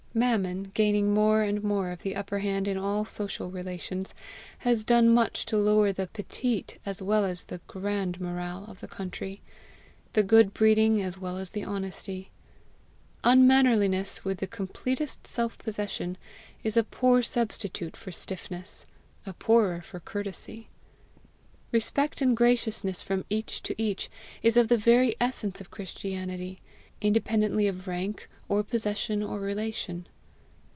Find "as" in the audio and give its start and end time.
6.85-7.01, 7.23-7.45, 11.01-11.17, 11.37-11.51